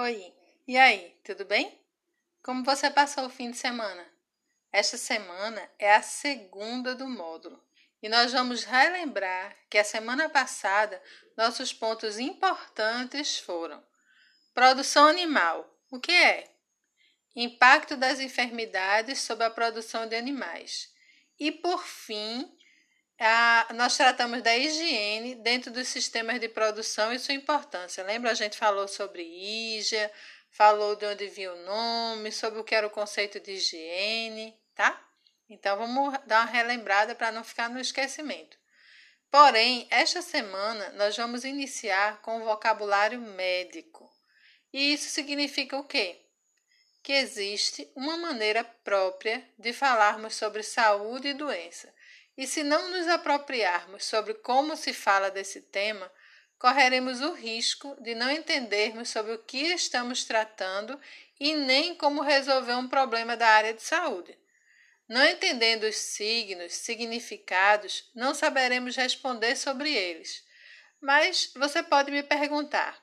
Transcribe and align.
Oi, 0.00 0.32
e 0.64 0.78
aí, 0.78 1.18
tudo 1.24 1.44
bem? 1.44 1.76
Como 2.40 2.62
você 2.62 2.88
passou 2.88 3.26
o 3.26 3.28
fim 3.28 3.50
de 3.50 3.56
semana? 3.56 4.06
Esta 4.70 4.96
semana 4.96 5.68
é 5.76 5.92
a 5.92 6.02
segunda 6.02 6.94
do 6.94 7.08
módulo 7.08 7.60
e 8.00 8.08
nós 8.08 8.32
vamos 8.32 8.62
relembrar 8.62 9.56
que 9.68 9.76
a 9.76 9.82
semana 9.82 10.28
passada 10.28 11.02
nossos 11.36 11.72
pontos 11.72 12.16
importantes 12.16 13.40
foram: 13.40 13.84
produção 14.54 15.08
animal, 15.08 15.68
o 15.90 15.98
que 15.98 16.12
é? 16.12 16.48
Impacto 17.34 17.96
das 17.96 18.20
enfermidades 18.20 19.18
sobre 19.22 19.46
a 19.46 19.50
produção 19.50 20.06
de 20.06 20.14
animais. 20.14 20.94
E 21.40 21.50
por 21.50 21.84
fim, 21.84 22.48
a, 23.20 23.66
nós 23.74 23.96
tratamos 23.96 24.42
da 24.42 24.56
higiene 24.56 25.34
dentro 25.34 25.72
dos 25.72 25.88
sistemas 25.88 26.38
de 26.40 26.48
produção 26.48 27.12
e 27.12 27.18
sua 27.18 27.34
importância. 27.34 28.04
Lembra? 28.04 28.30
A 28.30 28.34
gente 28.34 28.56
falou 28.56 28.86
sobre 28.86 29.22
IGA, 29.22 30.10
falou 30.50 30.94
de 30.94 31.04
onde 31.04 31.26
vinha 31.28 31.52
o 31.52 31.64
nome, 31.64 32.30
sobre 32.30 32.60
o 32.60 32.64
que 32.64 32.74
era 32.74 32.86
o 32.86 32.90
conceito 32.90 33.40
de 33.40 33.52
higiene, 33.52 34.56
tá? 34.74 35.04
Então 35.48 35.76
vamos 35.76 36.16
dar 36.26 36.42
uma 36.42 36.52
relembrada 36.52 37.14
para 37.14 37.32
não 37.32 37.42
ficar 37.42 37.68
no 37.68 37.80
esquecimento. 37.80 38.56
Porém, 39.30 39.86
esta 39.90 40.22
semana 40.22 40.90
nós 40.90 41.16
vamos 41.16 41.44
iniciar 41.44 42.20
com 42.22 42.40
o 42.40 42.44
vocabulário 42.44 43.20
médico. 43.20 44.08
E 44.72 44.92
isso 44.92 45.10
significa 45.10 45.76
o 45.76 45.84
quê? 45.84 46.24
Que 47.02 47.12
existe 47.12 47.90
uma 47.96 48.16
maneira 48.16 48.62
própria 48.62 49.46
de 49.58 49.72
falarmos 49.72 50.34
sobre 50.36 50.62
saúde 50.62 51.28
e 51.28 51.34
doença 51.34 51.92
e 52.38 52.46
se 52.46 52.62
não 52.62 52.88
nos 52.92 53.08
apropriarmos 53.08 54.04
sobre 54.04 54.32
como 54.32 54.76
se 54.76 54.92
fala 54.92 55.28
desse 55.28 55.60
tema, 55.60 56.08
correremos 56.56 57.20
o 57.20 57.32
risco 57.32 58.00
de 58.00 58.14
não 58.14 58.30
entendermos 58.30 59.08
sobre 59.08 59.32
o 59.32 59.42
que 59.42 59.74
estamos 59.74 60.24
tratando 60.24 61.00
e 61.40 61.54
nem 61.54 61.96
como 61.96 62.22
resolver 62.22 62.74
um 62.74 62.88
problema 62.88 63.36
da 63.36 63.48
área 63.48 63.74
de 63.74 63.82
saúde. 63.82 64.38
Não 65.08 65.24
entendendo 65.24 65.82
os 65.82 65.96
signos, 65.96 66.74
significados, 66.74 68.08
não 68.14 68.32
saberemos 68.32 68.94
responder 68.94 69.56
sobre 69.56 69.92
eles. 69.92 70.46
Mas 71.00 71.50
você 71.56 71.82
pode 71.82 72.12
me 72.12 72.22
perguntar: 72.22 73.02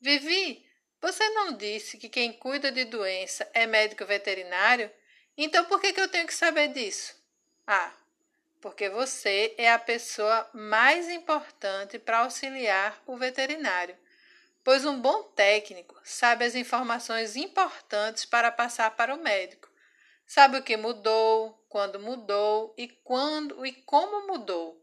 Vivi, 0.00 0.64
você 1.00 1.28
não 1.30 1.56
disse 1.56 1.98
que 1.98 2.08
quem 2.08 2.32
cuida 2.32 2.70
de 2.70 2.84
doença 2.84 3.50
é 3.52 3.66
médico 3.66 4.06
veterinário? 4.06 4.88
Então 5.36 5.64
por 5.64 5.80
que, 5.80 5.92
que 5.92 6.00
eu 6.00 6.08
tenho 6.08 6.26
que 6.26 6.34
saber 6.34 6.68
disso? 6.68 7.16
Ah, 7.66 7.92
porque 8.60 8.88
você 8.88 9.54
é 9.58 9.72
a 9.72 9.78
pessoa 9.78 10.48
mais 10.52 11.08
importante 11.08 11.98
para 11.98 12.18
auxiliar 12.18 13.02
o 13.06 13.16
veterinário, 13.16 13.96
pois 14.64 14.84
um 14.84 15.00
bom 15.00 15.22
técnico 15.22 15.94
sabe 16.02 16.44
as 16.44 16.54
informações 16.54 17.36
importantes 17.36 18.24
para 18.24 18.50
passar 18.50 18.90
para 18.96 19.14
o 19.14 19.22
médico. 19.22 19.68
Sabe 20.26 20.58
o 20.58 20.62
que 20.62 20.76
mudou, 20.76 21.64
quando 21.68 22.00
mudou 22.00 22.74
e 22.76 22.88
quando 22.88 23.64
e 23.64 23.72
como 23.72 24.26
mudou. 24.26 24.82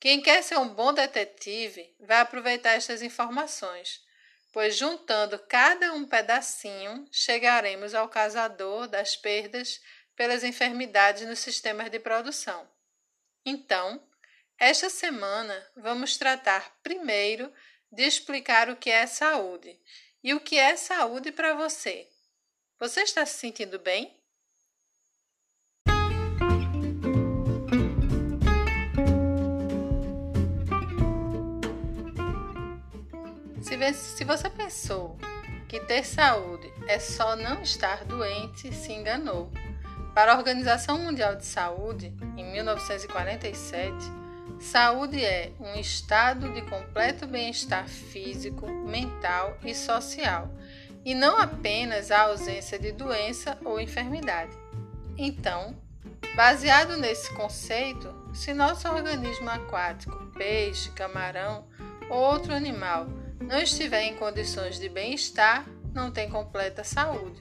Quem 0.00 0.22
quer 0.22 0.42
ser 0.42 0.56
um 0.58 0.68
bom 0.68 0.94
detetive 0.94 1.94
vai 2.00 2.20
aproveitar 2.20 2.74
estas 2.74 3.02
informações, 3.02 4.00
pois 4.52 4.76
juntando 4.76 5.38
cada 5.40 5.92
um 5.92 6.06
pedacinho, 6.06 7.06
chegaremos 7.10 7.94
ao 7.94 8.08
causador 8.08 8.88
das 8.88 9.16
perdas 9.16 9.80
pelas 10.16 10.42
enfermidades 10.42 11.26
nos 11.26 11.40
sistemas 11.40 11.90
de 11.90 11.98
produção. 11.98 12.68
Então, 13.50 13.98
esta 14.58 14.90
semana 14.90 15.66
vamos 15.74 16.18
tratar 16.18 16.78
primeiro 16.82 17.50
de 17.90 18.02
explicar 18.02 18.68
o 18.68 18.76
que 18.76 18.90
é 18.90 19.06
saúde 19.06 19.74
e 20.22 20.34
o 20.34 20.40
que 20.40 20.58
é 20.58 20.76
saúde 20.76 21.32
para 21.32 21.54
você. 21.54 22.06
Você 22.78 23.00
está 23.00 23.24
se 23.24 23.38
sentindo 23.38 23.78
bem? 23.78 24.14
Se 33.94 34.24
você 34.26 34.50
pensou 34.50 35.16
que 35.70 35.80
ter 35.86 36.04
saúde 36.04 36.70
é 36.86 36.98
só 36.98 37.34
não 37.34 37.62
estar 37.62 38.04
doente, 38.04 38.70
se 38.74 38.92
enganou. 38.92 39.50
Para 40.18 40.32
a 40.32 40.36
Organização 40.36 40.98
Mundial 40.98 41.36
de 41.36 41.46
Saúde, 41.46 42.12
em 42.36 42.44
1947, 42.50 43.94
saúde 44.58 45.24
é 45.24 45.52
um 45.60 45.78
estado 45.78 46.52
de 46.52 46.60
completo 46.62 47.24
bem-estar 47.24 47.88
físico, 47.88 48.66
mental 48.68 49.56
e 49.64 49.72
social, 49.76 50.50
e 51.04 51.14
não 51.14 51.40
apenas 51.40 52.10
a 52.10 52.22
ausência 52.22 52.80
de 52.80 52.90
doença 52.90 53.56
ou 53.64 53.80
enfermidade. 53.80 54.50
Então, 55.16 55.76
baseado 56.34 56.96
nesse 56.96 57.32
conceito, 57.34 58.12
se 58.34 58.52
nosso 58.52 58.88
organismo 58.88 59.48
aquático, 59.48 60.16
peixe, 60.36 60.90
camarão 60.90 61.64
ou 62.10 62.18
outro 62.18 62.52
animal, 62.52 63.06
não 63.40 63.60
estiver 63.60 64.02
em 64.02 64.16
condições 64.16 64.80
de 64.80 64.88
bem-estar, 64.88 65.64
não 65.94 66.10
tem 66.10 66.28
completa 66.28 66.82
saúde 66.82 67.40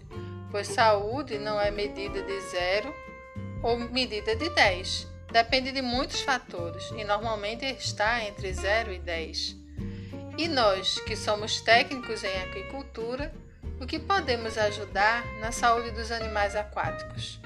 pois 0.51 0.67
saúde 0.67 1.37
não 1.37 1.59
é 1.59 1.71
medida 1.71 2.21
de 2.21 2.41
zero 2.49 2.93
ou 3.61 3.77
medida 3.77 4.35
de 4.35 4.49
10. 4.49 5.07
Depende 5.31 5.71
de 5.71 5.81
muitos 5.81 6.21
fatores 6.21 6.89
e 6.97 7.03
normalmente 7.03 7.65
está 7.65 8.23
entre 8.23 8.53
0 8.53 8.93
e 8.93 8.99
10. 8.99 9.57
E 10.37 10.47
nós, 10.47 10.99
que 11.01 11.15
somos 11.15 11.61
técnicos 11.61 12.23
em 12.23 12.41
aquicultura, 12.43 13.33
o 13.81 13.85
que 13.85 13.99
podemos 13.99 14.57
ajudar 14.57 15.25
na 15.39 15.51
saúde 15.51 15.91
dos 15.91 16.11
animais 16.11 16.55
aquáticos? 16.55 17.39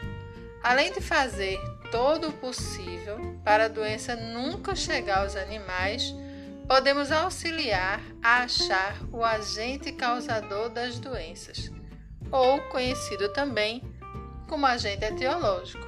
Além 0.62 0.94
de 0.94 1.02
fazer 1.02 1.60
todo 1.90 2.30
o 2.30 2.34
possível 2.34 3.18
para 3.44 3.66
a 3.66 3.70
doença 3.70 4.16
nunca 4.16 4.76
chegar 4.76 5.20
aos 5.20 5.36
animais, 5.36 6.14
podemos 6.68 7.12
auxiliar 7.12 8.00
a 8.22 8.44
achar 8.44 8.96
o 9.12 9.24
agente 9.26 9.92
causador 9.92 10.70
das 10.70 11.00
doenças 11.00 11.72
ou 12.32 12.62
conhecido 12.70 13.30
também 13.34 13.84
como 14.48 14.66
agente 14.66 15.06
etiológico. 15.06 15.86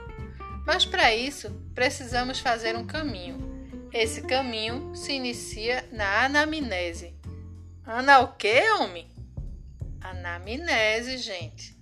Mas 0.65 0.85
para 0.85 1.13
isso, 1.13 1.49
precisamos 1.75 2.39
fazer 2.39 2.75
um 2.75 2.85
caminho. 2.85 3.51
Esse 3.91 4.21
caminho 4.21 4.95
se 4.95 5.13
inicia 5.13 5.87
na 5.91 6.25
anamnese. 6.25 7.13
Ana 7.85 8.21
o 8.21 8.33
quê, 8.35 8.63
homem? 8.79 9.07
Anamnese, 10.01 11.17
gente. 11.17 11.77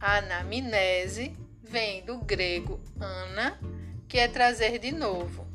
anamnese 0.00 1.36
vem 1.62 2.04
do 2.04 2.18
grego 2.18 2.80
ana, 3.00 3.58
que 4.08 4.18
é 4.18 4.28
trazer 4.28 4.78
de 4.78 4.92
novo, 4.92 5.46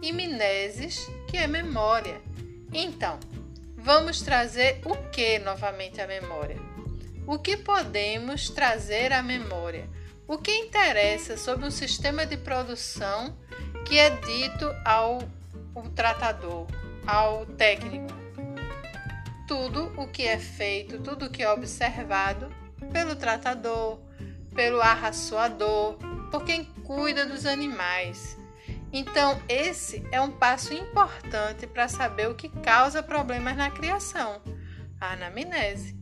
e 0.00 0.12
mineses, 0.12 1.06
que 1.28 1.36
é 1.36 1.46
memória. 1.46 2.20
Então, 2.72 3.18
vamos 3.76 4.22
trazer 4.22 4.80
o 4.84 4.96
que 5.10 5.38
novamente 5.38 6.00
à 6.00 6.06
memória? 6.06 6.67
O 7.28 7.38
que 7.38 7.58
podemos 7.58 8.48
trazer 8.48 9.12
à 9.12 9.22
memória, 9.22 9.86
o 10.26 10.38
que 10.38 10.50
interessa 10.50 11.36
sobre 11.36 11.66
um 11.66 11.70
sistema 11.70 12.24
de 12.24 12.38
produção 12.38 13.36
que 13.84 13.98
é 13.98 14.08
dito 14.08 14.74
ao 14.82 15.18
tratador, 15.94 16.66
ao 17.06 17.44
técnico. 17.44 18.08
Tudo 19.46 19.92
o 19.98 20.08
que 20.08 20.22
é 20.22 20.38
feito, 20.38 21.02
tudo 21.02 21.26
o 21.26 21.30
que 21.30 21.42
é 21.42 21.52
observado 21.52 22.48
pelo 22.90 23.14
tratador, 23.14 23.98
pelo 24.54 24.80
arraçoador, 24.80 25.98
por 26.30 26.44
quem 26.44 26.64
cuida 26.64 27.26
dos 27.26 27.44
animais. 27.44 28.38
Então, 28.90 29.38
esse 29.46 30.02
é 30.10 30.18
um 30.18 30.30
passo 30.30 30.72
importante 30.72 31.66
para 31.66 31.88
saber 31.88 32.30
o 32.30 32.34
que 32.34 32.48
causa 32.48 33.02
problemas 33.02 33.54
na 33.54 33.70
criação, 33.70 34.40
a 34.98 35.12
anamnese. 35.12 35.94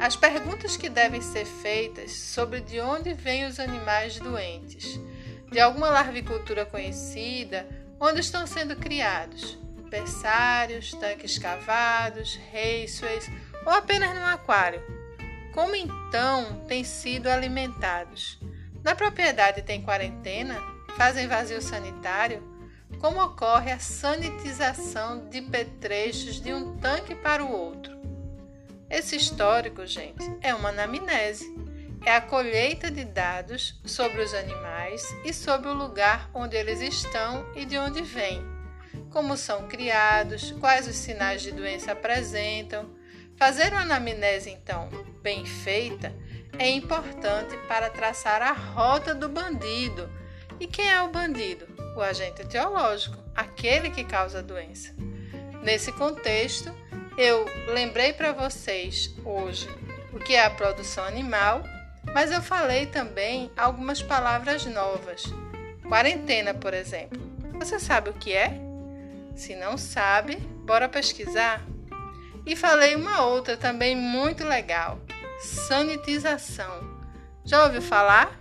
As 0.00 0.16
perguntas 0.16 0.78
que 0.78 0.88
devem 0.88 1.20
ser 1.20 1.44
feitas 1.44 2.12
sobre 2.12 2.62
de 2.62 2.80
onde 2.80 3.12
vêm 3.12 3.44
os 3.44 3.60
animais 3.60 4.18
doentes, 4.18 4.98
de 5.52 5.60
alguma 5.60 5.90
larvicultura 5.90 6.64
conhecida, 6.64 7.68
onde 8.00 8.20
estão 8.20 8.46
sendo 8.46 8.74
criados, 8.76 9.58
berçários, 9.90 10.94
tanques 10.94 11.36
cavados, 11.36 12.40
raceways 12.50 13.30
ou 13.66 13.72
apenas 13.74 14.14
num 14.14 14.24
aquário. 14.24 14.82
Como 15.52 15.74
então 15.74 16.64
têm 16.66 16.82
sido 16.82 17.28
alimentados? 17.28 18.40
Na 18.82 18.94
propriedade 18.94 19.60
tem 19.60 19.82
quarentena? 19.82 20.58
Fazem 20.96 21.28
vazio 21.28 21.60
sanitário? 21.60 22.42
Como 22.98 23.22
ocorre 23.22 23.70
a 23.70 23.78
sanitização 23.78 25.28
de 25.28 25.42
petrechos 25.42 26.40
de 26.40 26.54
um 26.54 26.78
tanque 26.78 27.14
para 27.14 27.44
o 27.44 27.52
outro? 27.52 27.99
Esse 28.90 29.14
histórico, 29.14 29.86
gente, 29.86 30.28
é 30.42 30.52
uma 30.52 30.70
anamnese. 30.70 31.54
É 32.04 32.16
a 32.16 32.20
colheita 32.20 32.90
de 32.90 33.04
dados 33.04 33.80
sobre 33.84 34.20
os 34.20 34.34
animais 34.34 35.02
e 35.24 35.32
sobre 35.32 35.68
o 35.68 35.74
lugar 35.74 36.28
onde 36.34 36.56
eles 36.56 36.80
estão 36.80 37.46
e 37.54 37.64
de 37.64 37.78
onde 37.78 38.02
vêm. 38.02 38.42
Como 39.10 39.36
são 39.36 39.68
criados, 39.68 40.50
quais 40.58 40.88
os 40.88 40.96
sinais 40.96 41.40
de 41.40 41.52
doença 41.52 41.92
apresentam. 41.92 42.90
Fazer 43.36 43.72
uma 43.72 43.82
anamnese, 43.82 44.50
então, 44.50 44.88
bem 45.22 45.46
feita 45.46 46.12
é 46.58 46.68
importante 46.68 47.56
para 47.68 47.88
traçar 47.90 48.42
a 48.42 48.52
rota 48.52 49.14
do 49.14 49.28
bandido. 49.28 50.10
E 50.58 50.66
quem 50.66 50.90
é 50.90 51.00
o 51.00 51.10
bandido? 51.10 51.66
O 51.96 52.00
agente 52.00 52.42
etiológico, 52.42 53.16
aquele 53.34 53.90
que 53.90 54.04
causa 54.04 54.40
a 54.40 54.42
doença. 54.42 54.94
Nesse 55.62 55.92
contexto, 55.92 56.74
eu 57.16 57.46
lembrei 57.68 58.12
para 58.12 58.32
vocês 58.32 59.14
hoje 59.24 59.68
o 60.12 60.18
que 60.18 60.34
é 60.34 60.44
a 60.44 60.50
produção 60.50 61.04
animal, 61.04 61.62
mas 62.14 62.32
eu 62.32 62.42
falei 62.42 62.86
também 62.86 63.50
algumas 63.56 64.02
palavras 64.02 64.64
novas. 64.66 65.24
Quarentena, 65.88 66.54
por 66.54 66.74
exemplo. 66.74 67.20
Você 67.58 67.78
sabe 67.78 68.10
o 68.10 68.14
que 68.14 68.32
é? 68.32 68.58
Se 69.34 69.54
não 69.54 69.76
sabe, 69.76 70.36
bora 70.64 70.88
pesquisar. 70.88 71.62
E 72.46 72.56
falei 72.56 72.96
uma 72.96 73.22
outra 73.22 73.56
também 73.56 73.94
muito 73.94 74.44
legal: 74.44 74.98
sanitização. 75.40 77.00
Já 77.44 77.64
ouviu 77.64 77.82
falar? 77.82 78.38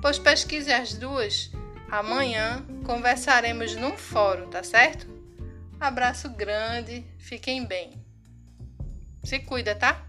Pois 0.00 0.18
pesquise 0.18 0.72
as 0.72 0.94
duas. 0.94 1.50
Amanhã 1.90 2.64
conversaremos 2.84 3.74
num 3.74 3.96
fórum, 3.96 4.48
tá 4.48 4.62
certo? 4.62 5.17
Abraço 5.80 6.28
grande, 6.30 7.04
fiquem 7.18 7.64
bem. 7.64 8.04
Se 9.22 9.38
cuida, 9.38 9.76
tá? 9.76 10.07